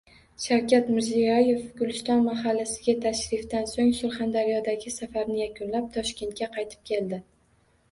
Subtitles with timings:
[0.43, 7.25] Shavkat Mirziyoyev Guliston mahallasiga tashrifidan so‘ng Surxondaryodagi safarini yakunlab, Toshkentga qaytib keldi